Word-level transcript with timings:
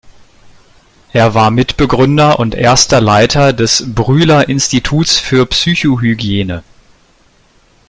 Er 1.13 1.35
war 1.35 1.51
Mitbegründer 1.51 2.39
und 2.39 2.55
erster 2.55 2.99
Leiter 2.99 3.53
des 3.53 3.83
Brühler 3.93 4.49
Instituts 4.49 5.19
für 5.19 5.45
Psychohygiene. 5.45 6.63